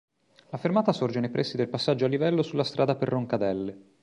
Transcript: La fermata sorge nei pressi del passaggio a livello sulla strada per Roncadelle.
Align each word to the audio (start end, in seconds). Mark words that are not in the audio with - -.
La 0.49 0.57
fermata 0.57 0.93
sorge 0.93 1.19
nei 1.19 1.29
pressi 1.29 1.57
del 1.57 1.69
passaggio 1.69 2.05
a 2.05 2.07
livello 2.07 2.41
sulla 2.41 2.63
strada 2.63 2.95
per 2.95 3.09
Roncadelle. 3.09 3.77